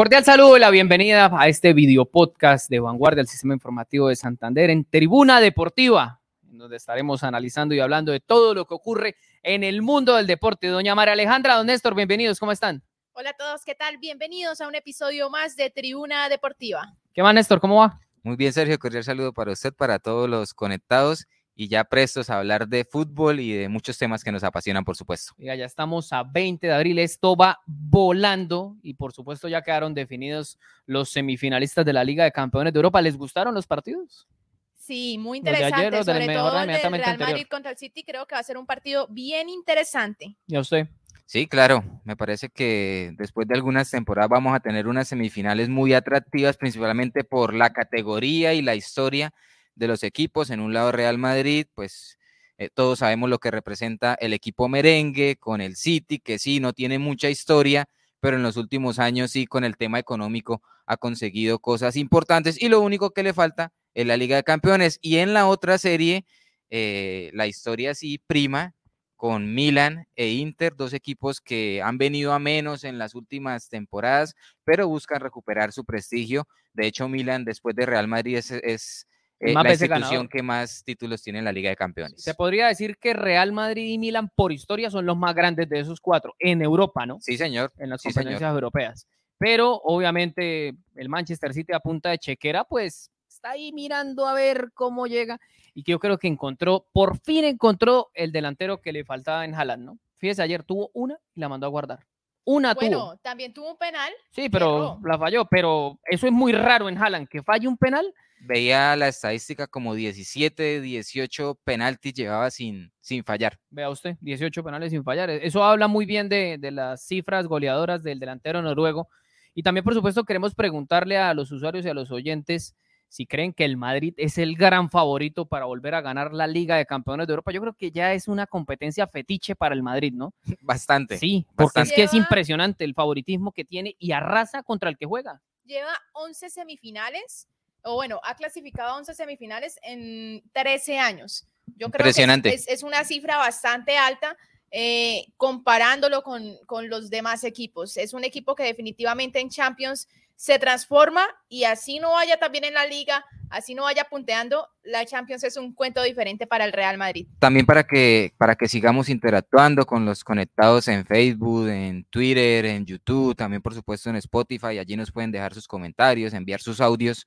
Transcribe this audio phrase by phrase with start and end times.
[0.00, 4.16] Cordial saludo y la bienvenida a este video podcast de Vanguardia del Sistema Informativo de
[4.16, 9.16] Santander en Tribuna Deportiva, en donde estaremos analizando y hablando de todo lo que ocurre
[9.42, 10.68] en el mundo del deporte.
[10.68, 12.82] Doña María Alejandra, don Néstor, bienvenidos, ¿cómo están?
[13.12, 13.98] Hola a todos, ¿qué tal?
[13.98, 16.96] Bienvenidos a un episodio más de Tribuna Deportiva.
[17.12, 17.60] ¿Qué más, Néstor?
[17.60, 18.00] ¿Cómo va?
[18.22, 21.26] Muy bien, Sergio, cordial saludo para usted, para todos los conectados
[21.60, 24.96] y ya prestos a hablar de fútbol y de muchos temas que nos apasionan, por
[24.96, 25.34] supuesto.
[25.36, 29.92] Ya, ya estamos a 20 de abril, esto va volando y por supuesto ya quedaron
[29.92, 33.02] definidos los semifinalistas de la Liga de Campeones de Europa.
[33.02, 34.26] ¿Les gustaron los partidos?
[34.74, 38.42] Sí, muy interesante, sobre todo el Real Madrid contra el City, creo que va a
[38.42, 40.38] ser un partido bien interesante.
[40.46, 40.88] ¿Y a usted?
[41.26, 45.92] Sí, claro, me parece que después de algunas temporadas vamos a tener unas semifinales muy
[45.92, 49.34] atractivas, principalmente por la categoría y la historia
[49.74, 50.50] de los equipos.
[50.50, 52.18] En un lado Real Madrid, pues
[52.58, 56.72] eh, todos sabemos lo que representa el equipo merengue con el City, que sí, no
[56.72, 57.88] tiene mucha historia,
[58.20, 62.68] pero en los últimos años sí, con el tema económico ha conseguido cosas importantes y
[62.68, 64.98] lo único que le falta es la Liga de Campeones.
[65.00, 66.26] Y en la otra serie,
[66.70, 68.74] eh, la historia sí prima
[69.20, 74.34] con Milan e Inter, dos equipos que han venido a menos en las últimas temporadas,
[74.64, 76.48] pero buscan recuperar su prestigio.
[76.72, 79.06] De hecho, Milan, después de Real Madrid, es,
[79.40, 82.22] eh, la institución que más títulos tiene en la Liga de Campeones.
[82.22, 85.80] Se podría decir que Real Madrid y Milan, por historia, son los más grandes de
[85.80, 87.18] esos cuatro en Europa, ¿no?
[87.20, 87.72] Sí, señor.
[87.78, 89.06] En las sí, competencias europeas.
[89.38, 94.70] Pero obviamente el Manchester City a punta de chequera, pues está ahí mirando a ver
[94.74, 95.40] cómo llega
[95.72, 99.54] y que yo creo que encontró, por fin encontró el delantero que le faltaba en
[99.54, 99.98] Haaland, ¿no?
[100.18, 102.06] Fíjese, ayer tuvo una y la mandó a guardar.
[102.44, 104.12] Una bueno, también tuvo un penal.
[104.30, 108.12] Sí, pero la falló, pero eso es muy raro en Haaland, que falle un penal.
[108.42, 113.58] Veía la estadística como 17, 18 penaltis llevaba sin, sin fallar.
[113.68, 115.28] Vea usted, 18 penales sin fallar.
[115.28, 119.08] Eso habla muy bien de, de las cifras goleadoras del delantero noruego.
[119.54, 122.74] Y también, por supuesto, queremos preguntarle a los usuarios y a los oyentes
[123.10, 126.76] si creen que el Madrid es el gran favorito para volver a ganar la Liga
[126.76, 130.12] de Campeones de Europa, yo creo que ya es una competencia fetiche para el Madrid,
[130.14, 130.32] ¿no?
[130.60, 131.18] Bastante.
[131.18, 135.06] Sí, porque es que es impresionante el favoritismo que tiene y arrasa contra el que
[135.06, 135.42] juega.
[135.64, 137.48] Lleva 11 semifinales,
[137.82, 141.48] o bueno, ha clasificado 11 semifinales en 13 años.
[141.66, 142.50] Yo creo Impresionante.
[142.50, 144.36] que es, es una cifra bastante alta.
[144.72, 147.96] Eh, comparándolo con, con, los demás equipos.
[147.96, 150.06] Es un equipo que definitivamente en Champions
[150.40, 155.04] se transforma y así no vaya también en la liga, así no vaya punteando, la
[155.04, 157.26] Champions es un cuento diferente para el Real Madrid.
[157.38, 162.86] También para que, para que sigamos interactuando con los conectados en Facebook, en Twitter, en
[162.86, 167.26] YouTube, también por supuesto en Spotify, allí nos pueden dejar sus comentarios, enviar sus audios,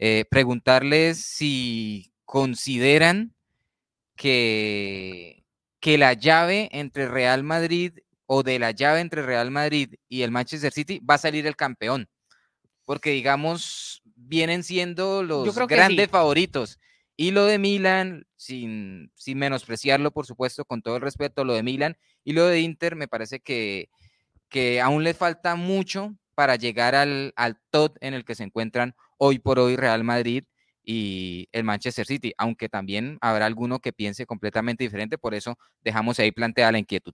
[0.00, 3.36] eh, preguntarles si consideran
[4.16, 5.44] que,
[5.78, 10.32] que la llave entre Real Madrid o de la llave entre Real Madrid y el
[10.32, 12.08] Manchester City va a salir el campeón
[12.88, 16.78] porque digamos, vienen siendo los grandes favoritos.
[17.18, 21.62] Y lo de Milan, sin, sin menospreciarlo, por supuesto, con todo el respeto, lo de
[21.62, 23.90] Milan y lo de Inter, me parece que,
[24.48, 28.94] que aún les falta mucho para llegar al, al top en el que se encuentran
[29.18, 30.44] hoy por hoy Real Madrid
[30.82, 36.18] y el Manchester City, aunque también habrá alguno que piense completamente diferente, por eso dejamos
[36.20, 37.12] ahí planteada la inquietud.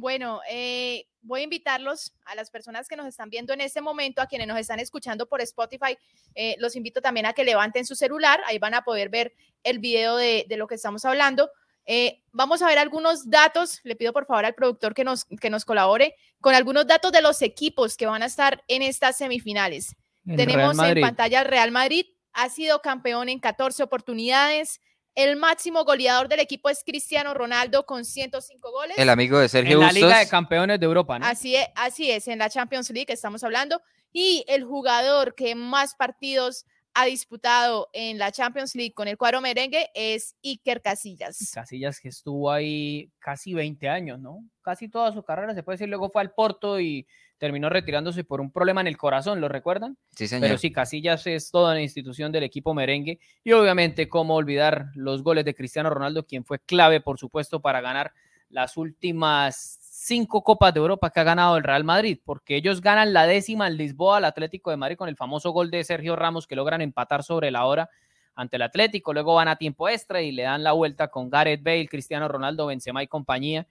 [0.00, 4.22] Bueno, eh, voy a invitarlos a las personas que nos están viendo en este momento,
[4.22, 5.98] a quienes nos están escuchando por Spotify,
[6.36, 9.80] eh, los invito también a que levanten su celular, ahí van a poder ver el
[9.80, 11.50] video de, lo que estamos hablando.
[11.84, 15.50] Eh, vamos a ver algunos datos, le pido por favor al productor que nos, que
[15.50, 19.96] nos colabore con algunos datos de los equipos que van a estar en estas semifinales.
[20.24, 24.80] Tenemos en pantalla al Real Madrid, ha sido campeón en 14 oportunidades,
[25.18, 28.96] el máximo goleador del equipo es Cristiano Ronaldo con 105 goles.
[28.96, 31.26] El amigo de Sergio En la Liga de Campeones de Europa, ¿no?
[31.26, 33.82] Así es, así es, en la Champions League estamos hablando.
[34.12, 39.40] Y el jugador que más partidos ha disputado en la Champions League con el cuadro
[39.40, 41.50] merengue es Iker Casillas.
[41.52, 44.44] Casillas que estuvo ahí casi 20 años, ¿no?
[44.62, 48.40] Casi toda su carrera, se puede decir, luego fue al Porto y terminó retirándose por
[48.40, 49.96] un problema en el corazón, ¿lo recuerdan?
[50.14, 50.48] Sí, señor.
[50.48, 55.22] Pero sí, Casillas es toda la institución del equipo merengue y obviamente cómo olvidar los
[55.22, 58.12] goles de Cristiano Ronaldo, quien fue clave, por supuesto, para ganar
[58.50, 63.12] las últimas cinco Copas de Europa que ha ganado el Real Madrid, porque ellos ganan
[63.12, 66.46] la décima en Lisboa al Atlético de Madrid con el famoso gol de Sergio Ramos
[66.46, 67.90] que logran empatar sobre la hora
[68.34, 71.62] ante el Atlético, luego van a tiempo extra y le dan la vuelta con Gareth
[71.62, 73.66] Bale, Cristiano Ronaldo, Benzema y compañía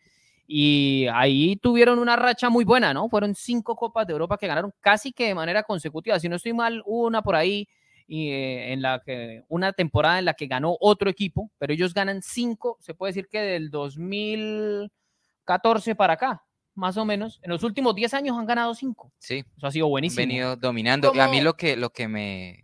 [0.48, 3.10] y ahí tuvieron una racha muy buena, ¿no?
[3.10, 6.18] Fueron cinco Copas de Europa que ganaron casi que de manera consecutiva.
[6.20, 7.68] Si no estoy mal, una por ahí
[8.08, 11.94] y, eh, en la que una temporada en la que ganó otro equipo, pero ellos
[11.94, 16.44] ganan cinco, se puede decir que del 2014 para acá.
[16.76, 17.40] más o menos.
[17.42, 19.12] En los últimos 10 años han ganado 5.
[19.18, 19.44] Sí.
[19.58, 20.22] Eso ha sido Han buenísimo.
[20.22, 21.12] venido dominando.
[21.14, 22.64] Y a mí lo que, lo que me,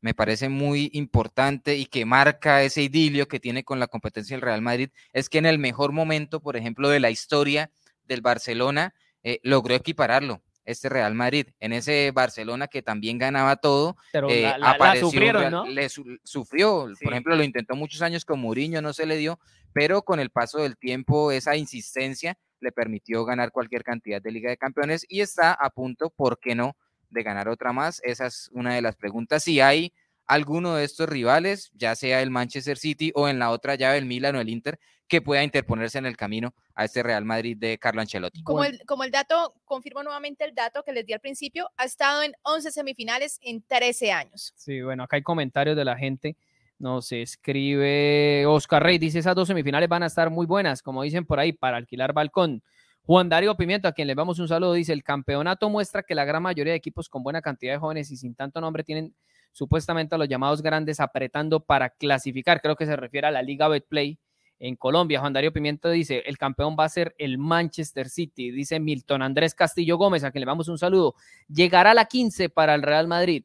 [0.00, 4.42] me parece muy importante y que marca ese idilio que tiene con la competencia del
[4.42, 7.70] Real Madrid es que en el mejor momento, por ejemplo, de la historia
[8.04, 10.42] del Barcelona, eh, logró equipararlo.
[10.64, 14.70] Este Real Madrid, en ese Barcelona que también ganaba todo, Pero eh, la, la- la
[14.72, 15.66] apareció un sufrieron, Real- ¿no?
[15.66, 17.04] le su- sufrió, Sí.
[17.04, 19.40] por ejemplo, lo intentó muchos años con Mourinho, no se le dio,
[19.72, 24.50] pero con el paso del tiempo, esa insistencia le permitió ganar cualquier cantidad de Liga
[24.50, 26.76] de Campeones y está a punto, ¿por qué no?,
[27.10, 28.00] de ganar otra más.
[28.04, 29.44] Esa es una de las preguntas.
[29.44, 29.92] Si hay
[30.26, 34.06] alguno de estos rivales, ya sea el Manchester City o en la otra llave el
[34.06, 34.78] Milan o el Inter,
[35.08, 38.44] que pueda interponerse en el camino a este Real Madrid de Carlo Ancelotti.
[38.44, 41.84] Como el, como el dato, confirmo nuevamente el dato que les di al principio, ha
[41.84, 44.52] estado en 11 semifinales en 13 años.
[44.56, 46.36] Sí, bueno, acá hay comentarios de la gente.
[46.78, 51.26] Nos escribe Oscar Rey, dice esas dos semifinales van a estar muy buenas, como dicen
[51.26, 52.62] por ahí, para alquilar balcón.
[53.10, 56.24] Juan Darío Pimiento, a quien le damos un saludo, dice, el campeonato muestra que la
[56.24, 59.16] gran mayoría de equipos con buena cantidad de jóvenes y sin tanto nombre tienen
[59.50, 62.60] supuestamente a los llamados grandes apretando para clasificar.
[62.60, 64.16] Creo que se refiere a la Liga Betplay
[64.60, 65.18] en Colombia.
[65.18, 68.52] Juan Darío Pimiento dice, el campeón va a ser el Manchester City.
[68.52, 71.16] Dice Milton Andrés Castillo Gómez, a quien le damos un saludo.
[71.48, 73.44] Llegará la 15 para el Real Madrid.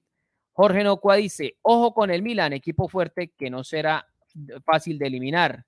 [0.51, 4.06] Jorge Nocua dice, ojo con el Milan, equipo fuerte que no será
[4.63, 5.65] fácil de eliminar.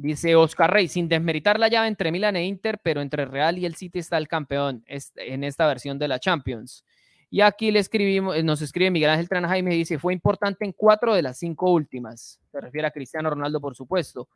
[0.00, 3.66] Dice Oscar Rey, sin desmeritar la llave entre Milan e Inter, pero entre Real y
[3.66, 6.84] el City está el campeón en esta versión de la Champions.
[7.30, 10.70] Y aquí le escribimos, eh, nos escribe Miguel Ángel Trana Jaime, dice, fue importante en
[10.70, 12.38] cuatro de las cinco últimas.
[12.52, 14.28] Se refiere a Cristiano Ronaldo, por supuesto.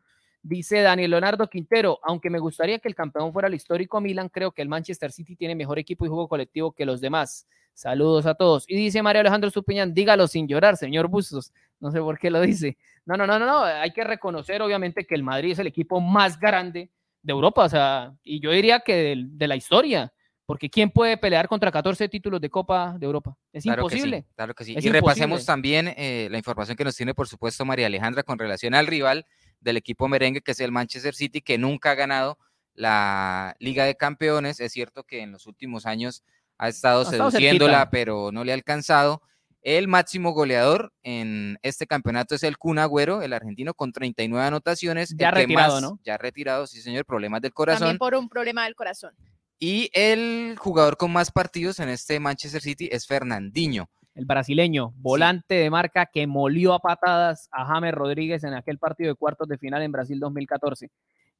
[0.42, 4.50] Dice Daniel Leonardo Quintero, aunque me gustaría que el campeón fuera el histórico Milan, creo
[4.50, 7.46] que el Manchester City tiene mejor equipo y juego colectivo que los demás.
[7.74, 8.64] Saludos a todos.
[8.68, 11.52] Y dice María Alejandro Stupiñán, dígalo sin llorar, señor Bustos.
[11.80, 12.76] No sé por qué lo dice.
[13.06, 13.62] No, no, no, no, no.
[13.62, 16.90] Hay que reconocer, obviamente, que el Madrid es el equipo más grande
[17.22, 20.12] de Europa, o sea, y yo diría que de, la historia,
[20.44, 23.36] porque ¿quién puede pelear contra 14 títulos de Copa de Europa?
[23.52, 24.24] Es Claro que sí, imposible.
[24.34, 24.74] claro que sí.
[24.76, 28.40] Es y repasemos también eh, la información que nos tiene, por supuesto, María Alejandra con
[28.40, 29.24] relación al rival
[29.62, 32.38] del equipo merengue, que es el Manchester City, que nunca ha ganado
[32.74, 34.60] la Liga de Campeones.
[34.60, 36.22] Es cierto que en los últimos años
[36.58, 39.22] ha estado seduciéndola, pero no le ha alcanzado.
[39.62, 45.14] El máximo goleador en este campeonato es el Kun Agüero, el argentino, con 39 anotaciones.
[45.16, 46.00] Ya el retirado, más- ¿no?
[46.02, 47.80] Ya retirado, sí, señor, problemas del corazón.
[47.80, 49.14] También por un problema del corazón.
[49.60, 53.88] Y el jugador con más partidos en este Manchester City es Fernandinho.
[54.14, 59.08] El brasileño, volante de marca que molió a patadas a James Rodríguez en aquel partido
[59.08, 60.90] de cuartos de final en Brasil 2014.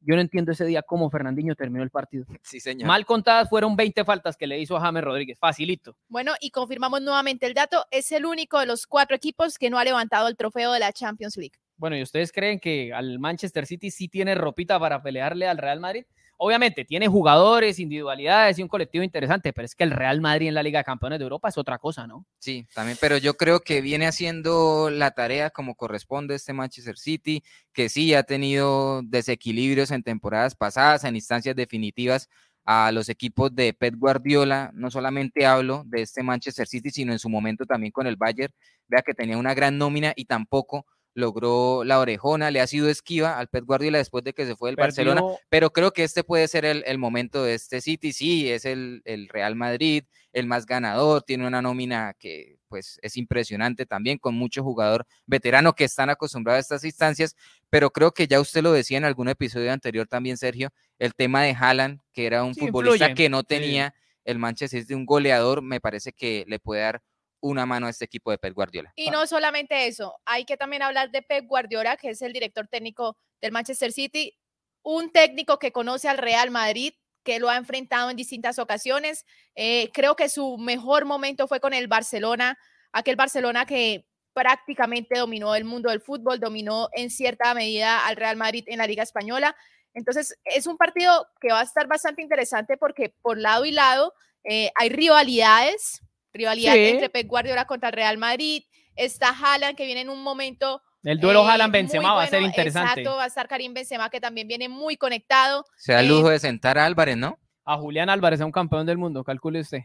[0.04, 2.24] Yo no entiendo ese día cómo Fernandinho terminó el partido.
[2.42, 2.88] Sí, señor.
[2.88, 5.38] Mal contadas fueron 20 faltas que le hizo a James Rodríguez.
[5.38, 5.96] Facilito.
[6.08, 9.78] Bueno, y confirmamos nuevamente el dato, es el único de los cuatro equipos que no
[9.78, 11.56] ha levantado el trofeo de la Champions League.
[11.76, 15.80] Bueno, ¿y ustedes creen que al Manchester City sí tiene ropita para pelearle al Real
[15.80, 16.04] Madrid?
[16.44, 20.54] Obviamente, tiene jugadores, individualidades y un colectivo interesante, pero es que el Real Madrid en
[20.54, 22.26] la Liga de Campeones de Europa es otra cosa, ¿no?
[22.40, 27.44] Sí, también, pero yo creo que viene haciendo la tarea como corresponde este Manchester City,
[27.72, 32.28] que sí ha tenido desequilibrios en temporadas pasadas, en instancias definitivas
[32.64, 34.72] a los equipos de Pep Guardiola.
[34.74, 38.52] No solamente hablo de este Manchester City, sino en su momento también con el Bayern.
[38.88, 43.38] Vea que tenía una gran nómina y tampoco logró la orejona, le ha sido esquiva
[43.38, 46.48] al Pep Guardiola después de que se fue del Barcelona, pero creo que este puede
[46.48, 48.12] ser el, el momento de este City.
[48.12, 53.18] Sí, es el, el Real Madrid, el más ganador, tiene una nómina que pues es
[53.18, 57.36] impresionante también, con mucho jugador veterano que están acostumbrados a estas instancias,
[57.68, 61.42] pero creo que ya usted lo decía en algún episodio anterior también, Sergio, el tema
[61.42, 63.46] de Haaland, que era un Sí, futbolista influye, que no sí.
[63.48, 63.94] tenía
[64.24, 67.02] el Manchester City, un goleador, me parece que le puede dar
[67.42, 68.92] una mano a este equipo de Pep Guardiola.
[68.96, 72.66] Y no solamente eso, hay que también hablar de Pep Guardiola, que es el director
[72.68, 74.34] técnico del Manchester City,
[74.82, 79.26] un técnico que conoce al Real Madrid, que lo ha enfrentado en distintas ocasiones.
[79.54, 82.58] Eh, creo que su mejor momento fue con el Barcelona,
[82.92, 88.36] aquel Barcelona que prácticamente dominó el mundo del fútbol, dominó en cierta medida al Real
[88.36, 89.54] Madrid en la Liga Española.
[89.94, 94.14] Entonces, es un partido que va a estar bastante interesante porque por lado y lado
[94.44, 96.00] eh, hay rivalidades,
[96.32, 96.80] rivalidad Sí.
[96.88, 98.62] entre Pep Guardiola contra el Real Madrid,
[98.96, 103.00] está Haaland que viene en un momento El duelo eh, Haaland-Benzema va a ser interesante.
[103.00, 105.64] Exacto, va a estar Karim Benzema que también viene muy conectado.
[105.76, 107.38] Se da el Eh, lujo de sentar a Álvarez, ¿no?
[107.64, 109.80] A Julián Álvarez, a un campeón del mundo, calcule usted.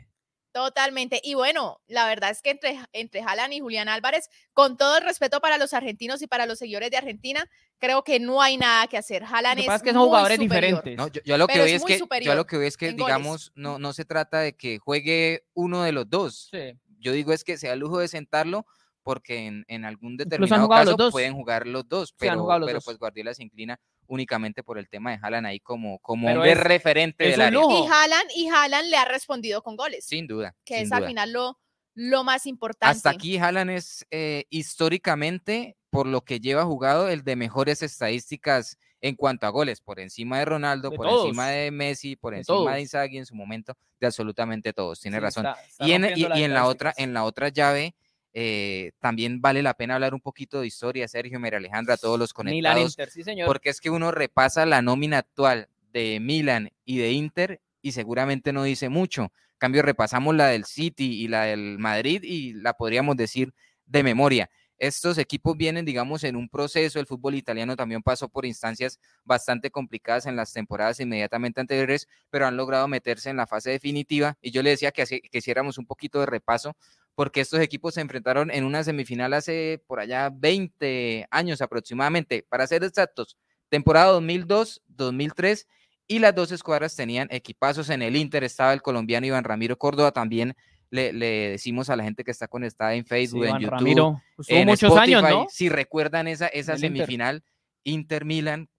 [0.57, 1.21] Totalmente.
[1.23, 5.03] Y bueno, la verdad es que entre, entre Haaland y Julián Álvarez, con todo el
[5.03, 7.47] respeto para los argentinos y para los seguidores de Argentina,
[7.77, 9.21] creo que no hay nada que hacer.
[9.21, 10.83] Lo Haaland que es, pasa es que son muy jugadores superior.
[10.83, 10.97] diferentes.
[10.97, 12.87] No, yo, yo a lo que es que, yo a lo que voy es que,
[12.87, 13.05] goles.
[13.05, 16.49] digamos, no, no se trata de que juegue uno de los dos.
[16.49, 16.73] Sí.
[16.97, 18.65] Yo digo es que sea el lujo de sentarlo
[19.03, 22.83] porque en, en algún determinado caso pueden jugar los dos, pero, pero dos.
[22.83, 26.57] pues Guardiola se inclina únicamente por el tema de Haaland ahí como, como Pero es-
[26.57, 27.59] referente es del un área.
[27.59, 27.85] lujo.
[27.85, 30.55] Y Haaland, y Haaland le ha respondido con goles, Sin duda.
[30.65, 31.07] que sin es al duda.
[31.09, 31.59] final lo,
[31.95, 32.91] lo más importante.
[32.95, 38.77] Hasta aquí Haaland es eh, históricamente, por lo que lleva jugado, el de mejores estadísticas
[39.01, 42.39] en cuanto a goles, por encima de Ronaldo, De por encima de Messi, por De
[42.39, 42.73] encima todos.
[42.73, 44.99] de Inzaghi en su momento, de absolutamente todos.
[44.99, 45.45] Tiene Sí, razón.
[45.45, 47.95] está- está y en, y- en la otra, en la otra llave,
[48.39, 52.19] eh, también vale la pena hablar un poquito de historia, Sergio, María Alejandra, a todos
[52.19, 53.47] los Milan conectados, Inter, sí señor.
[53.47, 58.53] porque es que uno repasa la nómina actual de Milan y de Inter y seguramente
[58.53, 59.23] no dice mucho.
[59.23, 63.55] En cambio, repasamos la del City y la del Madrid y la podríamos decir
[63.87, 64.51] de memoria.
[64.77, 66.99] Estos equipos vienen, digamos, en un proceso.
[66.99, 72.45] El fútbol italiano también pasó por instancias bastante complicadas en las temporadas inmediatamente anteriores, pero
[72.45, 74.37] han logrado meterse en la fase definitiva.
[74.39, 76.75] Y yo le decía que, así- que hiciéramos un poquito de repaso,
[77.17, 82.45] porque estos equipos se enfrentaron en una semifinal hace por allá 20 años aproximadamente.
[82.47, 85.65] Para ser exactos, temporada 2002-2003
[86.05, 87.89] y las dos escuadras tenían equipazos.
[87.89, 90.11] En el Inter estaba el colombiano Iván Ramiro Córdoba.
[90.11, 90.55] También
[90.91, 93.77] le, le decimos a la gente que está conectada en Sí, Facebook, en Iván YouTube,
[93.79, 95.45] Ramiro, pues, en muchos años, Spotify, ¿no?
[95.49, 97.43] Si recuerdan esa, esa En el semifinal,
[97.83, 98.69] Inter Milan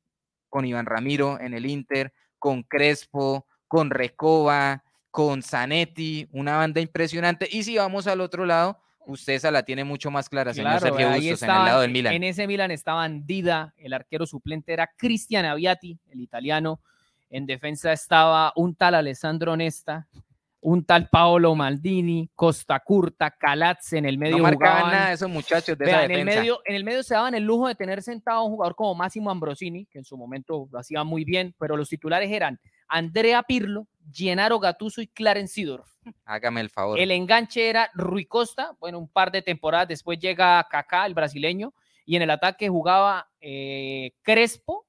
[0.49, 4.85] con Iván Ramiro en el Inter, con Crespo, con Recoba,
[5.19, 7.49] con Zanetti, una banda impresionante.
[7.51, 10.95] Y si vamos al otro lado, usted esa la tiene mucho más clara, señor Claro,
[10.97, 12.15] Sergio Bustos, en el lado del Milan.
[12.15, 16.81] En ese Milan estaban Dida, el arquero suplente era Cristian Aviati, el italiano.
[17.31, 20.07] En defensa estaba un tal Alessandro Nesta,
[20.61, 25.29] un tal Paolo Maldini, Costa Curta, Calazze en el medio no marcaban jugaban- nada esos
[25.29, 26.41] muchachos de esa en, el defensa.
[26.41, 28.95] medio, en el medio se daban el lujo de tener sentado a un jugador como
[28.95, 33.43] Máximo Ambrosini, que en su momento lo hacía muy bien, pero los titulares eran Andrea
[33.43, 35.89] Pirlo, Gennaro Gattuso y Clarence Seedorf.
[36.25, 36.99] Hágame el favor.
[36.99, 41.75] El enganche era Rui Costa, bueno, un par de temporadas después llega Kaká, el brasileño,
[42.07, 44.87] y en el ataque jugaba eh, Crespo,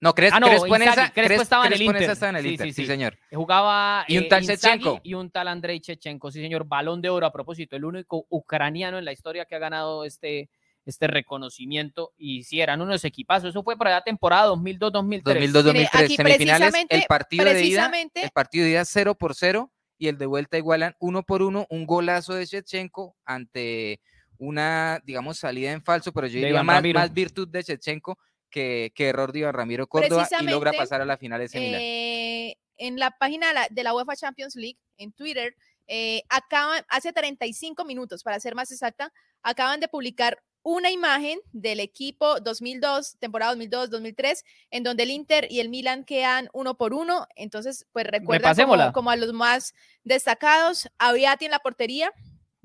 [0.00, 2.10] no, Cres- ah, no, Crespo en esa, Crespo Cres- estaba en el Inter.
[2.10, 2.86] estaba en el Sí, Inter, sí, sí, sí.
[2.86, 3.18] señor.
[3.32, 5.00] jugaba Y un eh, tal Inzaghi Shevchenko.
[5.02, 8.98] y un tal Andrei Chechenko, sí señor, balón de oro a propósito, el único ucraniano
[8.98, 10.50] en la historia que ha ganado este,
[10.84, 15.22] este reconocimiento, y sí, eran unos equipazos, eso fue para la temporada 2002-2003.
[15.22, 19.72] 2002-2003, Mire, aquí semifinales, el partido de ida, el partido de ida 0 por 0
[19.98, 24.00] y el de vuelta igualan 1 por 1, un golazo de Shevchenko ante
[24.38, 28.18] una, digamos, salida en falso, pero yo De diría más, virtud de Shevchenko
[28.50, 31.80] que, que error de Iván Ramiro Córdoba y logra pasar a la final ese Milan.
[31.80, 36.84] Eh, en la página de la, de la UEFA Champions League, en Twitter, eh, acaban,
[36.88, 39.12] hace 35 minutos, para ser más exacta,
[39.42, 45.60] acaban de publicar una imagen del equipo 2002, temporada 2002-2003, en donde el Inter y
[45.60, 47.28] el Milan quedan uno por uno.
[47.36, 48.86] Entonces, pues Repasémosla.
[48.86, 50.88] como, como a los más destacados.
[50.98, 52.10] Aviati en la portería,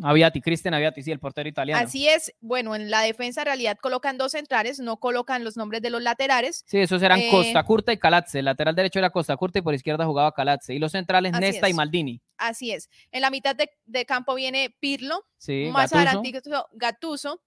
[0.02, 1.86] Aviati, Cristian Aviati, sí, el portero italiano.
[1.86, 5.82] Así es, bueno, en la defensa en realidad colocan dos centrales, no colocan los nombres
[5.82, 6.64] de los laterales.
[6.68, 8.40] Sí, esos eran Eh, Costa Curta y Calazze.
[8.40, 10.74] El lateral derecho era Costa Curta y por izquierda jugaba Calazze.
[10.74, 11.74] Y los centrales Nesta y.
[11.74, 12.22] Maldini.
[12.38, 12.90] Así es.
[13.12, 15.98] En la mitad de, de campo viene Pirlo, Sí, más Gattuso.
[15.98, 17.42] adelante Gatuso.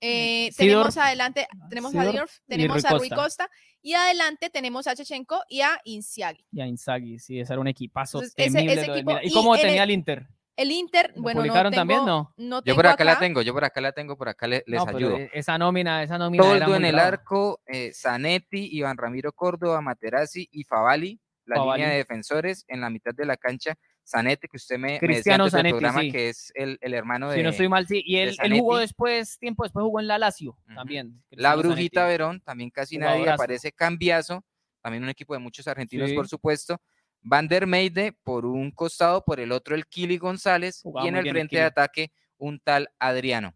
[0.00, 3.48] Eh, tenemos adelante, tenemos a y tenemos Rui a Rui Costa.
[3.82, 6.44] Y adelante tenemos a Chechenko y a Inzaghi.
[6.52, 8.72] Y a Inzaghi, sí, ese era un equipazo Entonces, temible.
[8.74, 9.18] ese equipo-.
[9.22, 10.28] ¿Y y cómo en tenía el- el Inter?
[10.56, 12.04] El Inter, ¿Lo bueno, no publicaron tengo, también?
[12.04, 12.34] No.
[12.36, 14.84] no Yo por acá la tengo, yo por acá la tengo, por acá le- les
[14.84, 15.16] No, ayudo.
[15.16, 20.46] e- esa nómina, esa nómina Toldo en el arco, eh, Zanetti, Iván Ramiro Córdoba, Materazzi
[20.52, 21.80] y Favali, la Favali.
[21.80, 23.74] línea de defensores en la mitad de la cancha.
[24.10, 26.10] Zanetti, que usted me, me decía Cristiano del Zanetti, programa sí.
[26.12, 28.02] que es el, el hermano de Si no estoy mal, sí.
[28.04, 31.22] Y él, él jugó después, tiempo después jugó en la Lazio también.
[31.30, 32.12] la Brujita Zanetti.
[32.12, 33.42] Verón, también casi nadie Jugadorazo.
[33.42, 33.72] aparece.
[33.72, 34.44] Cambiazo,
[34.82, 36.16] también un equipo de muchos argentinos, Sí.
[36.16, 36.80] por supuesto.
[37.22, 41.16] Van der Meide por un costado, por el otro el Kili González Jugaba y en
[41.16, 43.54] el frente de ataque un tal Adriano.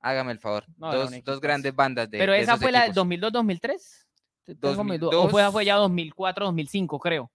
[0.00, 0.64] Hágame el favor.
[0.78, 3.08] No, dos, dos grandes bandas de Pero de esa esos fue la del equipos.
[3.08, 4.06] 2002-2003.
[4.60, 5.14] Tengo mis dudas.
[5.14, 5.30] O 2002.
[5.30, 7.30] fue, fue ya 2004-2005, creo.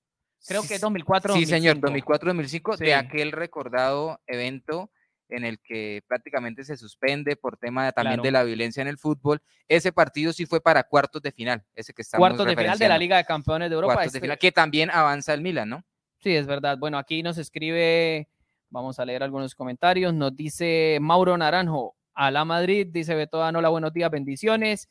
[0.45, 2.85] Creo que Sí, 2004 Sí, señor, 2004-2005, Sí.
[2.85, 4.91] de aquel recordado evento
[5.29, 8.23] en el que prácticamente se suspende por tema también Claro.
[8.23, 9.41] de la violencia en el fútbol.
[9.67, 12.87] Ese partido sí fue para cuartos de final, ese que estamos Cuartos de final de
[12.87, 12.97] la.
[12.97, 13.95] Liga de Campeones de Europa.
[13.95, 15.83] Cuartos de Este- final, que también avanza el Milan, ¿no?
[16.19, 16.77] Sí, es verdad.
[16.77, 18.29] Bueno, aquí nos escribe,
[18.69, 20.13] vamos a leer algunos comentarios.
[20.13, 24.89] Nos dice Mauro Naranjo, a la Madrid, dice Beto Anola, buenos días, bendiciones.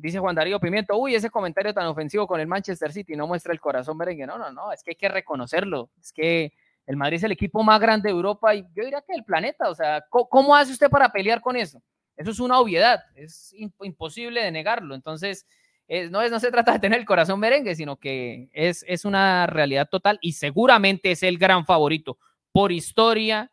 [0.00, 3.52] Dice Juan Darío Pimiento, uy, ese comentario tan ofensivo con el Manchester City no muestra
[3.52, 4.26] el corazón merengue.
[4.26, 5.90] No, no, no, es que hay que reconocerlo.
[6.00, 6.52] Es que
[6.86, 9.68] el Madrid es el equipo más grande de Europa y yo diría que del planeta.
[9.68, 11.82] O sea, ¿cómo, hace usted para pelear con eso?
[12.16, 14.94] Eso es una obviedad, es imp- imposible de negarlo.
[14.94, 15.46] Entonces,
[15.88, 19.04] es- no, es, no se trata de tener el corazón merengue, sino que es, es
[19.04, 22.18] una realidad total y seguramente es el gran favorito
[22.52, 23.50] por historia.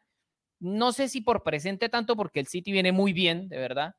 [0.59, 3.95] No sé si por presente tanto, porque el City viene muy bien, de verdad,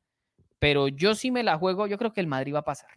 [0.59, 1.87] pero yo sí me la juego.
[1.87, 2.89] Yo creo que el Madrid va a pasar.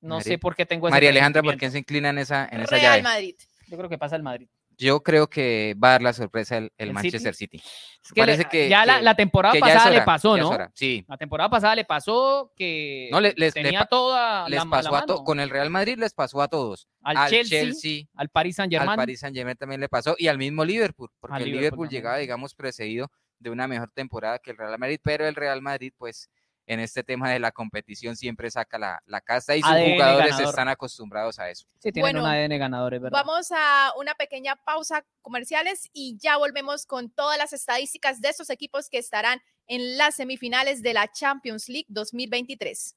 [0.00, 2.60] No sé por qué tengo ese María Alejandra, ¿por quién se inclina en esa, en
[2.62, 3.02] esa Real llave?
[3.02, 3.36] Madrid.
[3.68, 4.48] Yo creo que pasa el Madrid.
[4.78, 7.58] Yo creo que va a dar la sorpresa el, el ¿El Manchester City.
[7.58, 10.58] Es que le- Parece que- ya la, que- la temporada pasada le pasó, ¿no?
[10.74, 14.64] Sí, La temporada pasada le pasó que No, le- les- le tenía toda les la,
[14.64, 16.88] la pasó a to- con el Real Madrid les pasó a todos.
[17.02, 18.96] al, Chelsea, al Paris Saint al Germain.
[18.96, 22.16] Paris Saint Germain también le pasó y al mismo Liverpool, porque Al el Liverpool llegaba,
[22.16, 26.28] digamos, precedido de una mejor temporada que el Real Madrid, pero el Real Madrid, pues,
[26.72, 30.30] en este tema de la competición siempre saca la, la casta y sus ADN jugadores
[30.30, 30.48] ganador.
[30.50, 31.66] están acostumbrados a eso.
[31.78, 33.22] Sí, tienen Bueno, un ADN ganador, es verdad.
[33.24, 38.50] Vamos a una pequeña pausa comerciales y ya volvemos con todas las estadísticas de estos
[38.50, 42.96] equipos que estarán en las semifinales de la Champions League 2023.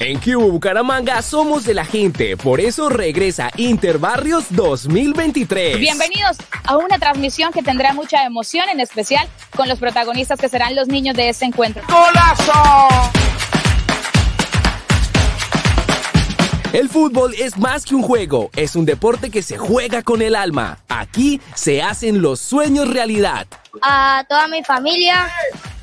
[0.00, 5.78] En Cubo Bucaramanga somos de la gente, por eso regresa Interbarrios 2023.
[5.78, 10.74] Bienvenidos a una transmisión que tendrá mucha emoción, en especial con los protagonistas que serán
[10.74, 11.82] los niños de este encuentro.
[16.72, 20.34] El fútbol es más que un juego, es un deporte que se juega con el
[20.34, 20.80] alma.
[20.88, 23.46] Aquí se hacen los sueños realidad.
[23.80, 25.30] a toda mi familia,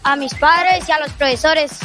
[0.03, 1.79] a mis padres y a los profesores.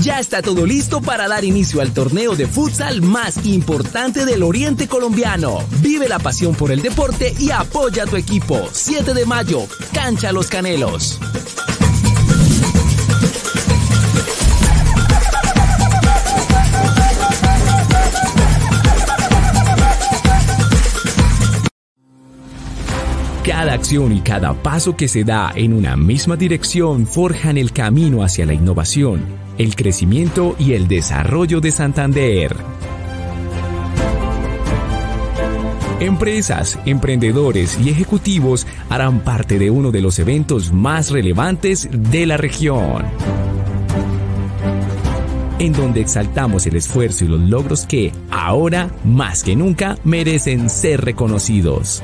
[0.00, 4.88] Ya está todo listo para dar inicio al torneo de futsal más importante del oriente
[4.88, 5.58] colombiano.
[5.80, 8.68] Vive la pasión por el deporte y apoya a tu equipo.
[8.72, 11.20] 7 de mayo, Cancha Los Canelos.
[23.44, 28.22] Cada acción y cada paso que se da en una misma dirección forjan el camino
[28.22, 29.24] hacia la innovación,
[29.58, 32.56] el crecimiento y el desarrollo de Santander.
[36.00, 42.36] Empresas, emprendedores y ejecutivos harán parte de uno de los eventos más relevantes de la
[42.36, 43.04] región,
[45.60, 51.04] en donde exaltamos el esfuerzo y los logros que, ahora más que nunca, merecen ser
[51.04, 52.02] reconocidos.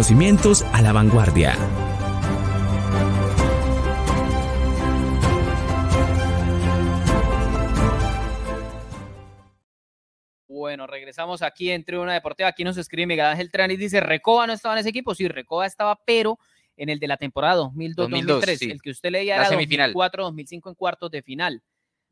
[0.00, 1.54] Reconocimientos a la vanguardia.
[10.48, 12.48] Bueno, regresamos aquí en Tribuna Deportiva.
[12.48, 13.76] Aquí nos escribe Miguel Ángel Trani.
[13.76, 15.14] Dice, Recoba no estaba en ese equipo.
[15.14, 16.38] Sí, Recoba estaba, pero
[16.78, 17.94] en el de la temporada 2002-2003.
[17.96, 18.70] 2002, sí.
[18.70, 19.92] El que usted leía La era semifinal.
[19.92, 21.62] 2004-2005 en cuartos de final.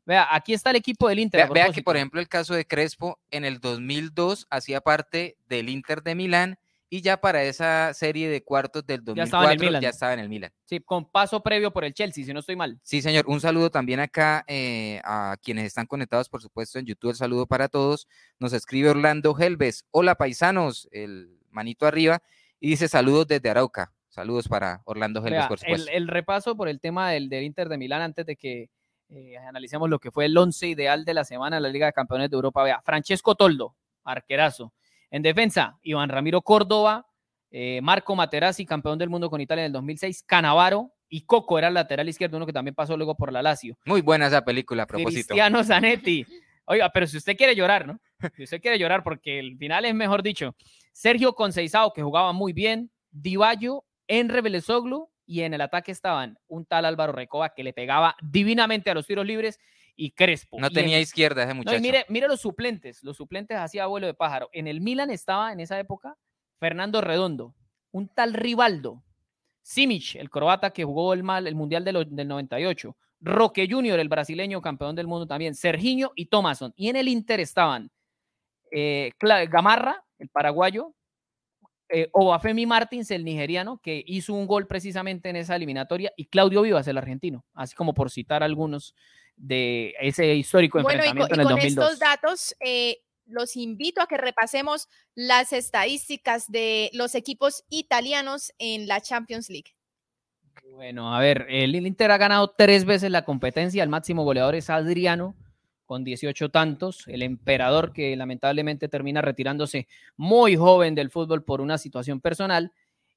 [0.05, 1.49] Vea, aquí está el equipo del Inter.
[1.49, 5.69] Vea, vea que, por ejemplo, el caso de Crespo en el 2002 hacía parte del
[5.69, 9.89] Inter de Milán y ya para esa serie de cuartos del Ya estaba 2004 ya
[9.89, 10.51] estaba en el Milan.
[10.65, 12.79] Sí, con paso previo por el Chelsea, si no estoy mal.
[12.83, 13.25] Sí, señor.
[13.27, 17.11] Un saludo también acá eh, a quienes están conectados, por supuesto, en YouTube.
[17.11, 18.07] El saludo para todos.
[18.39, 19.85] Nos escribe Orlando Helves.
[19.91, 20.89] Hola, paisanos.
[20.91, 22.21] El manito arriba.
[22.59, 23.93] Y dice saludos desde Arauca.
[24.09, 28.01] Saludos para Orlando Helves, por el, repaso por el tema del, del Inter de Milán
[28.01, 28.69] antes de que
[29.09, 31.93] eh, analicemos lo que fue el once ideal de la semana en la Liga de
[31.93, 32.63] Campeones de Europa.
[32.63, 34.73] Vea, Francesco Toldo, arquerazo.
[35.11, 37.07] En defensa, Iván Ramiro Córdoba,
[37.51, 41.69] eh, Marco Materazzi, campeón del mundo con Italia en el 2006, Canavaro y Coco era
[41.69, 43.77] el lateral izquierdo, uno que también pasó luego por la Lazio.
[43.85, 45.29] Muy buena esa película, a propósito.
[45.29, 46.25] Cristiano Zanetti.
[46.65, 47.99] Oiga, pero si usted quiere llorar, ¿no?
[48.35, 50.55] Si usted quiere llorar, porque el final es mejor dicho.
[50.91, 56.65] Sergio Conceizao, que jugaba muy bien, Divallo, Enre Belezoglu, y en el ataque estaban un
[56.65, 59.59] tal Álvaro Recoba que le pegaba divinamente a los tiros libres
[59.99, 60.59] y Crespo.
[60.59, 61.77] No Y tenía izquierda ese no, muchacho.
[61.77, 64.49] y mire, mire los suplentes, los suplentes hacía vuelo de pájaro.
[64.53, 66.15] En el Milan estaba en esa época
[66.59, 67.53] Fernando Redondo,
[67.91, 69.03] un tal Rivaldo,
[69.61, 73.99] Simic, el croata que jugó el, mal, el Mundial del, o- del 98, Roque Junior,
[73.99, 76.73] el brasileño campeón del mundo también, Serginho y Thomason.
[76.75, 77.91] Y en el Inter estaban
[78.71, 79.11] eh,
[79.49, 80.93] Gamarra, el paraguayo,
[81.89, 86.61] eh, Obafemi Martins, el nigeriano, que hizo un gol precisamente en esa eliminatoria, y Claudio
[86.61, 88.95] Vivas, el argentino, así como por citar algunos
[89.39, 91.85] de ese histórico Bueno, y con, enfrentamiento y en el con 2002.
[91.85, 98.87] estos datos, eh, los invito a que repasemos las estadísticas de los equipos italianos en
[98.87, 99.71] la Champions League.
[100.73, 104.69] Bueno, a ver, el Inter ha ganado tres veces la competencia, el máximo goleador es
[104.69, 105.35] Adriano
[105.85, 111.79] con 18 tantos, el emperador que lamentablemente termina retirándose muy joven del fútbol por una
[111.79, 112.71] situación personal,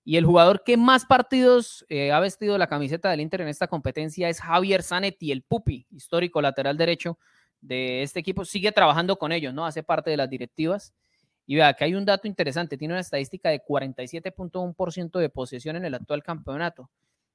[0.05, 3.69] y el jugador que más partidos eh, ha vestido la camiseta del Inter en esta
[3.69, 7.19] competencia es Javier Zanetti, el Pupi, histórico lateral derecho
[7.61, 9.65] de este equipo, sigue trabajando con ellos, ¿no?
[9.65, 10.93] Hace parte de las directivas.
[11.47, 15.85] Y vea que hay un dato interesante, tiene una estadística de 47.1% de posesión en
[15.85, 16.89] el actual campeonato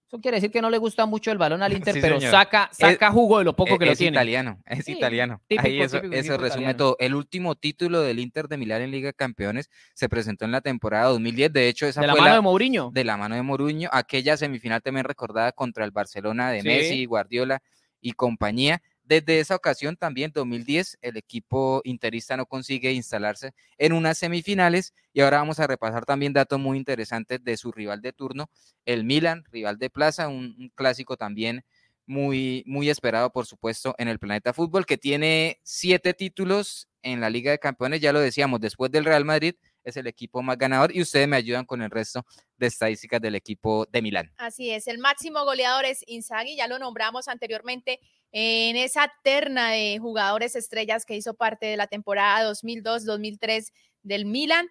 [0.07, 2.31] Eso quiere decir que no le gusta mucho el balón al Inter, Sí, pero señor.
[2.31, 4.15] saca, saca jugo de lo poco Eh, que lo es tiene.
[4.15, 5.41] italiano, es Sí, italiano.
[5.47, 6.77] típico, Ahí eso, típico eso equipo resume italiano.
[6.77, 6.95] todo.
[6.99, 10.61] El último título del Inter de Milán en Liga de Campeones se presentó en la
[10.61, 11.51] temporada 2010.
[11.51, 12.89] De hecho, esa De la fue mano la, de Mourinho.
[12.93, 13.89] de la mano de Mourinho.
[13.91, 16.67] Aquella semifinal también recordada contra el Barcelona de Sí.
[16.67, 17.61] Messi, Guardiola
[17.99, 18.81] y compañía.
[19.07, 25.21] Desde esa ocasión también, 2010, el equipo interista no consigue instalarse en unas semifinales y
[25.21, 28.49] ahora vamos a repasar también datos muy interesantes de su rival de turno,
[28.83, 31.63] el Milan, rival de plaza, un, clásico también
[32.05, 37.29] muy, muy esperado, por supuesto, en el planeta fútbol, que tiene siete títulos en la
[37.29, 40.93] Liga de Campeones, ya lo decíamos, después del Real Madrid, es el equipo más ganador
[40.93, 42.25] y ustedes me ayudan con el resto
[42.57, 44.33] de estadísticas del equipo de Milán.
[44.37, 49.97] Así es, el máximo goleador es Inzaghi, ya lo nombramos anteriormente en esa terna de
[49.99, 53.71] jugadores estrellas que hizo parte de la temporada 2002-2003
[54.03, 54.67] del Milan.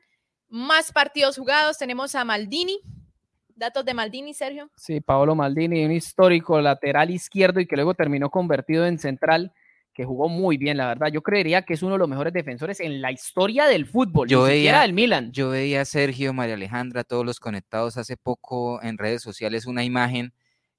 [0.49, 2.79] Más partidos jugados, tenemos a Maldini.
[3.55, 4.71] Datos de Maldini, Sergio.
[4.77, 9.53] Sí, Paolo Maldini, un histórico lateral izquierdo y que luego terminó convertido en central,
[9.95, 11.09] que jugó muy bien, la verdad.
[11.11, 14.47] Yo creería que es uno de los mejores defensores en la historia del fútbol, Yo
[14.47, 15.33] ni siquiera veía- del Milan.
[15.33, 19.85] Yo veía a Sergio, María Alejandra, todos los conectados hace poco en redes sociales una
[19.85, 20.35] imagen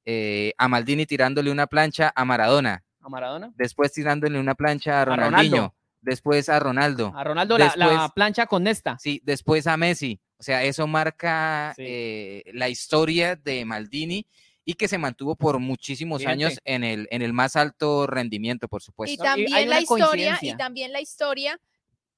[0.09, 3.51] eh, a Maldini tirándole una plancha a Maradona, A Maradona.
[3.57, 5.25] después tirándole una plancha a Ronaldo.
[5.31, 8.97] Ronaldinho, después a Ronaldo, A Ronaldo la, la Después- plancha con Nesta.
[8.99, 10.19] sí, después a Messi.
[10.39, 11.83] O sea, eso marca Sí.
[11.85, 14.25] eh, la historia de Maldini
[14.63, 16.33] y que se mantuvo por muchísimos Fíjate.
[16.33, 19.23] años en el, en el más alto rendimiento, por Y supuesto.
[19.35, 21.59] Y la historia, y también la historia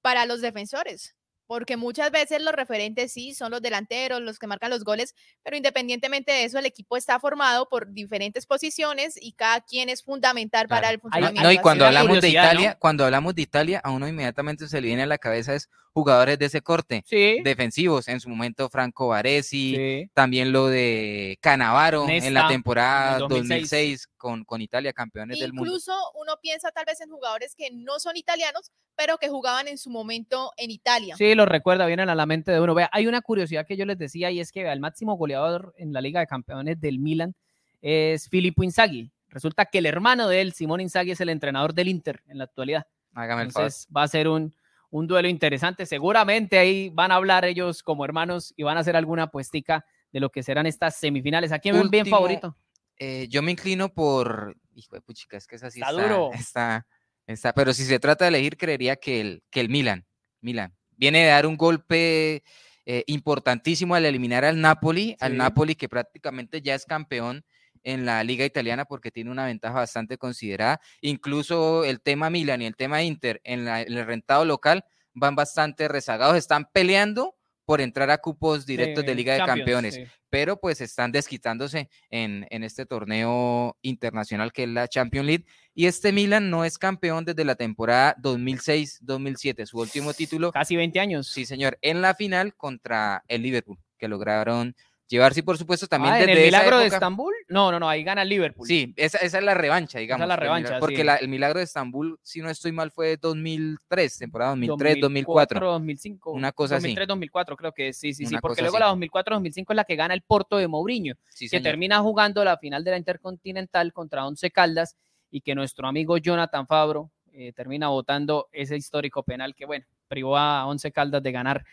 [0.01, 1.15] para los defensores.
[1.49, 5.57] Porque muchas veces los referentes sí son los delanteros, los que marcan los goles, pero
[5.57, 10.67] independientemente de eso, el equipo está formado por diferentes posiciones y cada quien es fundamental
[10.67, 11.41] para el funcionamiento.
[11.41, 12.29] no, y cuando hablamos de.
[12.29, 15.71] Italia, cuando hablamos de Italia, a uno inmediatamente se le viene a la cabeza es
[15.93, 17.03] jugadores de ese corte.
[17.05, 17.41] Sí.
[17.43, 18.07] defensivos.
[18.07, 20.09] En su momento, Franco Baresi, sí.
[20.13, 23.49] también lo de Canavaro en la temporada el 2006.
[23.49, 25.65] 2006 con, con Italia, campeones del mundo.
[25.65, 29.77] Incluso uno piensa tal vez en jugadores que no son italianos, pero que jugaban en
[29.77, 31.15] su momento en Italia.
[31.17, 32.75] Sí, lo recuerda, vienen a la mente de uno.
[32.75, 35.73] Vea, hay una curiosidad que yo les decía y es que vea, el máximo goleador
[35.77, 37.35] en la Liga de Campeones del Milan
[37.81, 39.11] es Filippo Inzaghi.
[39.29, 42.45] Resulta que el hermano de él, Simón Inzaghi, es el entrenador del Inter en la
[42.45, 42.87] actualidad.
[43.13, 43.67] Hágame el favor.
[43.67, 44.53] Entonces va a ser un,
[44.89, 45.85] un duelo interesante.
[45.85, 50.19] Seguramente ahí van a hablar ellos como hermanos y van a hacer alguna apuestica de
[50.19, 51.51] lo que serán estas semifinales.
[51.51, 52.57] ¿A quién ven bien favorito?
[52.97, 54.55] Eh, yo me inclino por.
[54.75, 55.79] Hijo de puchica, es que es así.
[55.79, 56.31] Está duro.
[56.33, 56.87] Está,
[57.27, 60.05] está- pero si se trata de elegir, creería que el, que el Milan.
[60.41, 60.75] Milan.
[60.97, 62.43] Viene de dar un golpe
[62.85, 65.37] eh, importantísimo al eliminar al Napoli, al.
[65.37, 67.45] Napoli que prácticamente ya es campeón
[67.83, 70.79] en la liga italiana porque tiene una ventaja bastante considerada.
[71.01, 75.35] Incluso el tema Milan y el tema Inter en, la- en el rentado local van
[75.35, 80.03] bastante rezagados, están peleando por entrar a cupos directos de Liga de Campeones sí.
[80.27, 85.45] pero pues están desquitándose en, en este torneo internacional que es la Champions League.
[85.75, 90.99] Y este Milan no es campeón desde la temporada 2006-2007, su último título, Casi 20
[90.99, 91.27] años.
[91.27, 94.75] sí señor, en la final contra el Liverpool, que lograron
[95.09, 97.33] llevarse y por supuesto también Ah, ¿en desde el esa milagro de Estambul?
[97.49, 98.65] No, no, no, ahí gana el Liverpool.
[98.67, 100.25] Sí, esa, esa es la revancha, digamos.
[100.27, 101.03] la del revancha, milagro, Porque sí.
[101.03, 105.59] la- el milagro de Estambul, si no estoy mal, fue 2003, temporada 2003-2004.
[105.59, 106.31] 2005.
[106.31, 106.95] Una cosa así.
[106.95, 108.83] 2003-2004 creo que es, sí, sí, sí, porque luego así.
[108.83, 111.63] la 2004-2005 es la que gana el Porto de Mourinho, Sí, que señor.
[111.63, 114.95] termina jugando la final de la Intercontinental contra Once Caldas
[115.31, 120.35] y que nuestro amigo Jonathan Fabro eh, termina votando ese histórico penal que, bueno, privó
[120.37, 121.63] a Once Caldas de ganar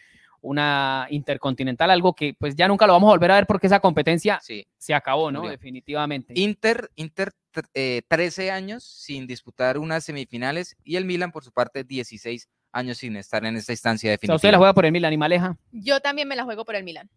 [0.40, 3.80] una Intercontinental, algo que pues ya nunca lo vamos a volver a ver porque esa
[3.80, 4.66] competencia Sí.
[4.76, 5.40] se acabó, ¿no?
[5.40, 5.52] Murió.
[5.52, 6.32] Definitivamente.
[6.36, 11.52] Inter, Inter tr- eh, 13 años sin disputar unas semifinales y el Milan, por su
[11.52, 14.36] parte, 16 años sin estar en esta instancia O sea, definitiva.
[14.36, 15.56] usted la juega por el Milan y Maleja.
[15.72, 17.08] Yo también me la juego por el Milan.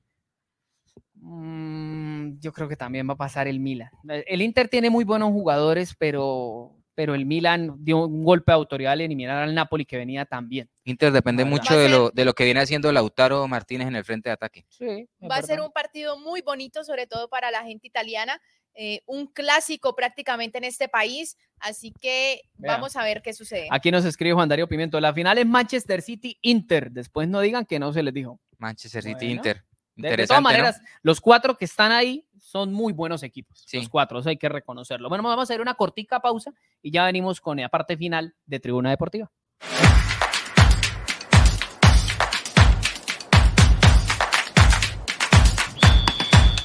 [1.15, 3.89] Mm, yo creo que también va a pasar el Milan.
[4.07, 8.91] El Inter tiene muy buenos jugadores, pero, pero el Milan dio un golpe de autoridad
[8.91, 10.69] al eliminar al Napoli que venía también.
[10.83, 14.27] Inter depende mucho de lo, de lo que viene haciendo Lautaro Martínez en el frente
[14.27, 14.65] de ataque.
[14.67, 18.41] Sí, Va a ser un partido muy bonito, sobre todo para la gente italiana,
[18.73, 23.69] eh, un clásico prácticamente en este país, así que vamos a ver qué sucede.
[23.71, 24.99] Aquí nos escribe Juan Darío Pimiento.
[24.99, 26.91] La final es Manchester City Inter.
[26.91, 28.41] Después no digan que no se les dijo.
[28.57, 29.61] Manchester City, Bueno.
[30.01, 30.41] De- todas ¿no?
[30.41, 33.63] maneras, los cuatro que están ahí son muy buenos equipos.
[33.65, 33.77] Sí.
[33.77, 35.09] Los cuatro, eso hay que reconocerlo.
[35.09, 38.59] Bueno, vamos a hacer una cortica pausa y ya venimos con la parte final de
[38.59, 39.29] Tribuna Deportiva.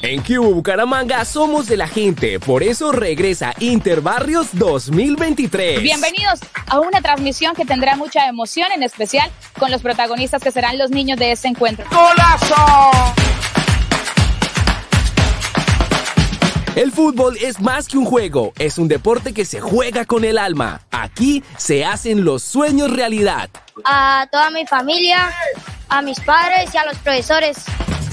[0.07, 5.81] En Cubo Bucaramanga somos de la gente, por eso regresa Interbarrios 2023.
[5.81, 10.77] Bienvenidos a una transmisión que tendrá mucha emoción, en especial con los protagonistas que serán
[10.77, 11.87] los niños de este encuentro.
[16.77, 20.37] El fútbol es más que un juego, es un deporte que se juega con el
[20.37, 20.83] alma.
[20.91, 23.49] Aquí se hacen los sueños realidad.
[23.87, 25.33] A toda mi familia,
[25.89, 27.65] a mis padres y a los profesores.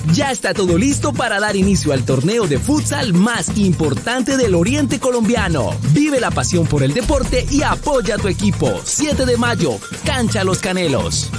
[0.07, 4.99] Ya está todo listo para dar inicio al torneo de futsal más importante del Oriente
[4.99, 5.69] Colombiano.
[5.93, 8.81] Vive la pasión por el deporte y apoya a tu equipo.
[8.83, 11.31] 7 de mayo, Cancha Los Canelos.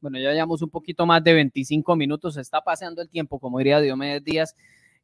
[0.00, 3.58] Bueno, ya llevamos un poquito más de 25 minutos, se está paseando el tiempo, como
[3.58, 4.56] diría Diomedes Díaz.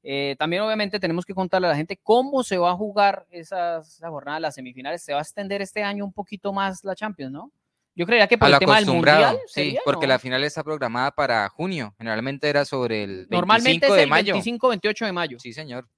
[0.03, 3.79] Eh, también obviamente tenemos que contarle a la gente cómo se va a jugar esa,
[3.79, 5.03] esa jornada, las semifinales.
[5.03, 7.53] Se va a extender este año un poquito más la Champions, ¿no?
[7.95, 9.43] Yo creía que por A el lo tema del acostumbrado, mundial.
[9.49, 10.13] sí, sería, porque ¿no?
[10.13, 11.95] la final está programada para junio.
[11.99, 14.37] Generalmente era sobre el 25 Normalmente es de el mayo.
[14.37, 15.39] 25-28 de mayo.
[15.41, 15.89] Sí, señor.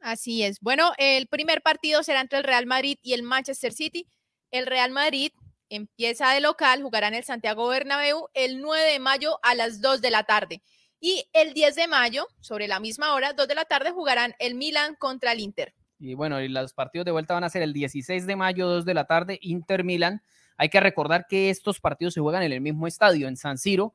[0.00, 0.60] Así es.
[0.60, 4.06] Bueno, el primer partido será entre el Real Madrid y el Manchester City.
[4.50, 5.32] El Real Madrid
[5.70, 10.02] empieza de local, jugará en el Santiago Bernabéu el 9 de mayo a las 2
[10.02, 10.62] de la tarde.
[11.00, 14.54] Y el 10 de mayo, sobre la misma hora, 2 de la tarde, jugarán el
[14.54, 15.74] Milan contra el Inter.
[16.00, 18.84] Y bueno, y los partidos de vuelta van a ser el 16 de mayo, 2
[18.84, 20.22] de la tarde, Inter Milan.
[20.56, 23.94] Hay que recordar que estos partidos se juegan en el mismo estadio, en San Siro,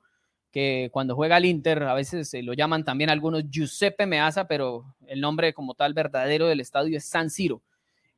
[0.52, 4.96] que cuando juega el Inter, a veces se lo llaman también algunos Giuseppe Meazza, pero
[5.08, 7.62] el nombre como tal verdadero del estadio es San Siro.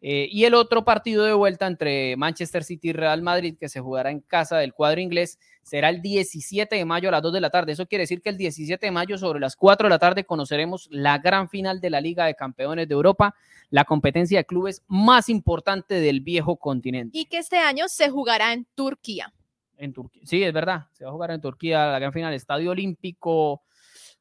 [0.01, 3.79] Eh, y el otro partido de vuelta entre Manchester City y Real Madrid, que se
[3.79, 7.41] jugará en casa del cuadro inglés, será el 17 de mayo a las 2 de
[7.41, 7.71] la tarde.
[7.71, 10.87] Eso quiere decir que el 17 de mayo sobre las 4 de la tarde conoceremos
[10.91, 13.35] la gran final de la Liga de Campeones de Europa,
[13.71, 17.17] la competencia de clubes más importante del viejo continente.
[17.17, 19.33] Y que este año se jugará en Turquía.
[19.77, 20.21] En Turquía.
[20.25, 20.85] Sí, es verdad.
[20.93, 23.63] Se va a jugar en Turquía la gran final, Estadio Olímpico.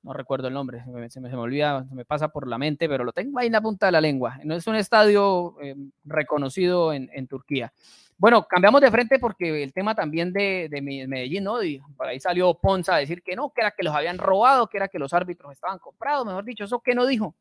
[0.05, 2.89] No recuerdo el nombre, se me, se me- olvida, se me pasa por la mente,
[2.89, 4.39] pero lo tengo ahí en la punta de la lengua.
[4.45, 7.73] No es un estadio eh, reconocido en, en Turquía.
[8.19, 11.63] Bueno, cambiamos de frente porque el tema también de, de Me- Medellín, ¿no?
[11.63, 14.69] Y por ahí salió Ponza a decir que no, que era que los habían robado,
[14.69, 17.35] que era que los árbitros estaban comprados, mejor dicho, eso que no dijo.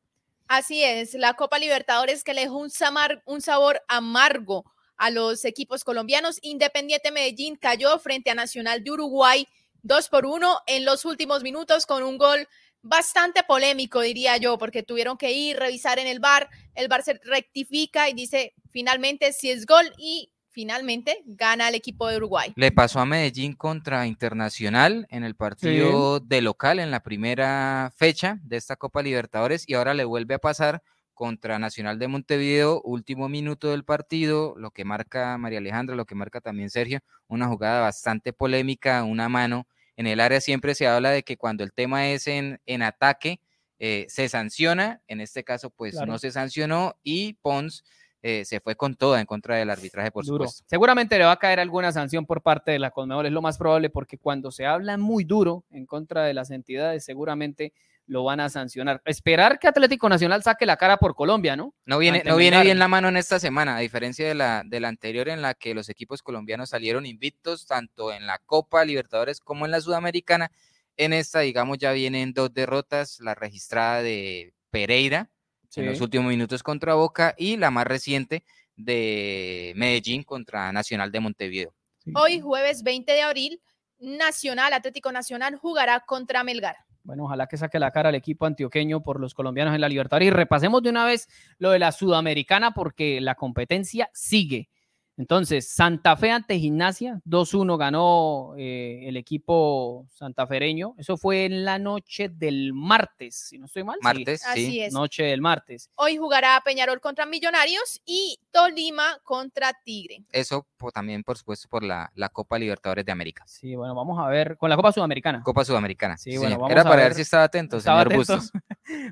[0.47, 4.63] Así es, la Copa Libertadores que le dejó un, samar- un sabor amargo
[4.97, 6.39] a los equipos colombianos.
[6.41, 9.47] Independiente Medellín cayó frente a Nacional de Uruguay
[9.83, 12.47] 2 por 1 en los últimos minutos con un gol
[12.81, 17.19] bastante polémico, diría yo, porque tuvieron que ir, revisar en el bar, el bar se
[17.23, 22.53] rectifica y dice finalmente si es gol y finalmente gana el equipo de Uruguay.
[22.55, 28.37] Le pasó a Medellín contra Internacional en el partido de local en la primera fecha
[28.43, 30.81] de esta Copa Libertadores y ahora le vuelve a pasar
[31.13, 36.15] contra Nacional de Montevideo, último minuto del partido, lo que marca María Alejandra, lo que
[36.15, 40.41] marca también Sergio, una jugada bastante polémica, una mano en el área.
[40.41, 43.39] Siempre se habla de que cuando el tema es en, en ataque,
[43.79, 46.11] eh, se sanciona, en este caso pues Claro.
[46.13, 47.83] no se sancionó y Pons
[48.21, 50.45] eh, se fue con toda en contra del arbitraje, por duro.
[50.45, 50.63] supuesto.
[50.69, 53.57] Seguramente le va a caer alguna sanción por parte de la Conmebol, es lo más
[53.57, 57.73] probable, porque cuando se habla muy duro en contra de las entidades, seguramente
[58.05, 59.01] lo van a sancionar.
[59.05, 61.73] Esperar que Atlético Nacional saque la cara por Colombia, ¿no?
[61.85, 64.63] No viene, ante no viene bien la mano en esta semana, a diferencia de la,
[64.65, 68.83] de la anterior en la que los equipos colombianos salieron invictos, tanto en la Copa
[68.85, 70.51] Libertadores como en la Sudamericana.
[70.95, 75.29] En esta, digamos, ya vienen dos derrotas, la registrada de Pereira
[75.75, 78.43] en los últimos minutos contra Boca y la más reciente
[78.75, 81.73] de Medellín contra Nacional de Montevideo.
[82.15, 83.61] Hoy jueves 20 de abril,
[83.99, 86.75] Nacional, Atlético Nacional jugará contra Melgar.
[87.03, 90.27] Bueno, ojalá que saque la cara al equipo antioqueño por los colombianos en la Libertadores.
[90.27, 94.69] Y repasemos de una vez lo de la Sudamericana porque la competencia sigue.
[95.15, 100.95] Entonces, Santa Fe ante Gimnasia, 2-1 ganó eh, el equipo santafereño.
[100.97, 103.97] Eso fue en la noche del martes, si no estoy mal.
[104.01, 104.81] sí, Martes, Así sí.
[104.81, 104.93] es.
[104.93, 105.89] noche del martes.
[105.95, 110.23] Hoy jugará Peñarol contra Millonarios y Tolima contra Tigre.
[110.31, 113.43] Eso también, por supuesto, por la, la Copa Libertadores de América.
[113.47, 115.41] Sí, bueno, vamos a ver con la Copa Sudamericana.
[115.43, 116.17] Copa Sudamericana.
[116.17, 117.13] Sí, sí, bueno, vamos Era a para ver, ver.
[117.15, 118.35] si estaba atento, Estaba señor atento.
[118.37, 118.51] Bustos.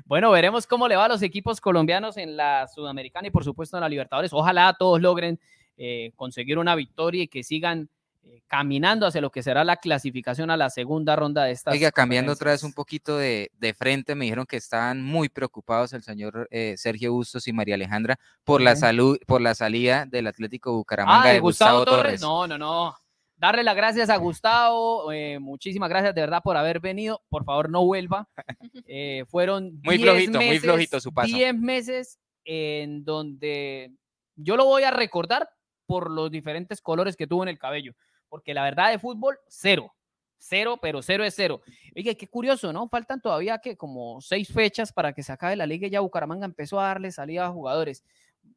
[0.04, 3.78] Bueno, veremos cómo le va a los equipos colombianos en la Sudamericana y por supuesto
[3.78, 4.30] en la Libertadores.
[4.34, 5.40] Ojalá todos logren
[5.76, 7.88] eh, conseguir una victoria y que sigan
[8.24, 11.72] eh, caminando hacia lo que será la clasificación a la segunda ronda de estas.
[11.74, 15.92] Oiga, cambiando otra vez un poquito de, de frente, me dijeron que estaban muy preocupados
[15.92, 20.28] el señor eh, Sergio Bustos y María Alejandra por la salud, por la salida del
[20.28, 22.02] Atlético Bucaramanga Ah, de de Gustavo, Torres.
[22.02, 22.20] Torres.
[22.20, 22.94] No, no, no.
[23.36, 25.10] Darle las gracias a Gustavo.
[25.10, 27.22] eh, muchísimas gracias de verdad por haber venido.
[27.28, 28.28] Por favor, no vuelva.
[28.86, 31.34] Eh, fueron Muy 10 flojito, muy meses, flojito su paso.
[31.34, 33.90] 10 meses en donde
[34.36, 35.48] yo lo voy a recordar
[35.92, 37.92] por los diferentes colores que tuvo en el cabello.
[38.30, 39.92] Porque la verdad de fútbol, cero.
[40.38, 41.60] Cero, pero cero es cero.
[41.94, 42.88] Oye, qué curioso, ¿no?
[42.88, 46.46] Faltan todavía que como seis fechas para que se acabe la liga y ya Bucaramanga
[46.46, 48.02] empezó a darle salida a jugadores.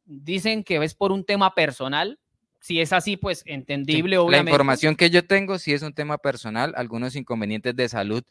[0.06, 2.18] Dicen que es por un tema personal,
[2.60, 4.50] si es así, pues Sí, entendible, La obviamente.
[4.50, 8.22] información que yo tengo sí es un tema personal, algunos inconvenientes de salud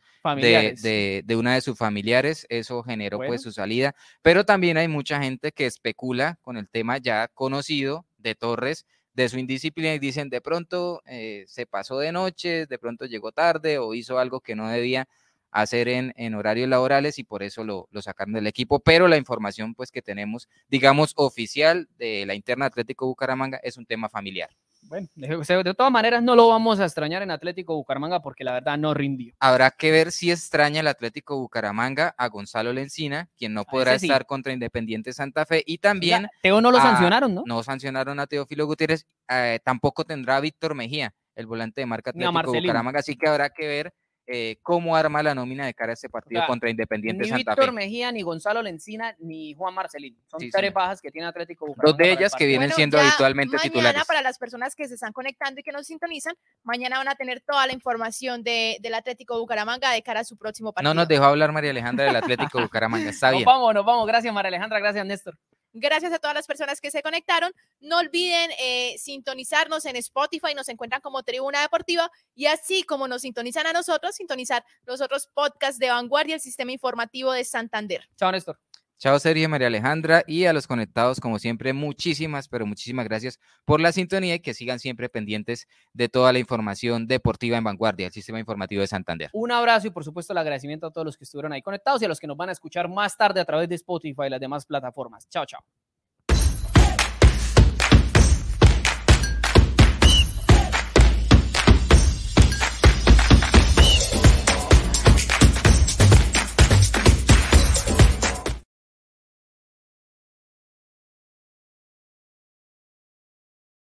[0.41, 3.29] de, de- de una de sus familiares, eso generó Bueno.
[3.29, 8.03] pues su salida, pero también hay mucha gente que especula con el tema ya conocido
[8.25, 12.77] de Torres, de su indisciplina y dicen de pronto eh, se pasó de noche, de
[12.79, 15.07] pronto llegó tarde o hizo algo que no debía
[15.51, 19.15] hacer en, en horarios laborales y por eso lo, lo sacaron del equipo, pero la
[19.15, 24.49] información pues que tenemos, digamos, oficial de la interna Atlético Bucaramanga es un tema familiar.
[24.87, 28.77] Bueno, de, todas maneras no lo vamos a extrañar en Atlético Bucaramanga porque la verdad
[28.77, 29.33] no rindió.
[29.39, 34.05] Habrá que ver si extraña el Atlético Bucaramanga a Gonzalo Lencina, quien no podrá sí.
[34.07, 37.43] estar contra Independiente Santa Fe, y también Teo no lo a- sancionaron, ¿no?
[37.45, 42.11] no sancionaron a Teófilo Gutiérrez, eh, tampoco tendrá a Víctor Mejía, el volante de marca
[42.11, 42.53] Atlético.
[42.53, 43.93] Bucaramanga, así que habrá que ver
[44.27, 47.51] eh, cómo arma la nómina de cara a este partido sea, contra Independiente Ni Santa
[47.51, 47.71] Víctor Fe.
[47.71, 50.17] Mejía, ni Gonzalo Lencina, ni Juan Marcelino.
[50.25, 51.91] Son Sí, tres bajas que tiene Atlético Bucaramanga.
[51.91, 54.05] Dos de ellas que vienen Bueno, siendo habitualmente mañana, titulares.
[54.05, 57.41] para las personas que se están conectando y que nos sintonizan, mañana van a tener
[57.41, 60.93] toda la información de, del Atlético Bucaramanga de cara a su próximo partido.
[60.93, 63.45] No nos dejó hablar María Alejandra del Atlético Bucaramanga, está Nos bien.
[63.45, 64.07] vamos, nos vamos.
[64.07, 64.79] Gracias, María Alejandra.
[64.79, 65.37] Gracias, Néstor.
[65.77, 67.51] Gracias a todas las personas que se conectaron.
[67.81, 73.23] No olviden eh, sintonizarnos en Spotify, nos encuentran como Tribuna Deportiva y así como nos
[73.23, 78.07] sintonizan a nosotros, sintonizar los otros podcasts de Vanguardia, el sistema informativo de Santander.
[78.15, 78.57] Chao, Néstor.
[78.97, 83.81] Chao Sergio María Alejandra y a los conectados como siempre muchísimas pero muchísimas gracias por
[83.81, 88.13] la sintonía y que sigan siempre pendientes de toda la información deportiva en Vanguardia, el
[88.13, 89.29] sistema informativo de Santander.
[89.33, 92.05] Un abrazo y por supuesto el agradecimiento a todos los que estuvieron ahí conectados y
[92.05, 94.39] a los que nos van a escuchar más tarde a través de Spotify y las
[94.39, 95.27] demás plataformas.
[95.29, 95.61] Chao, chao.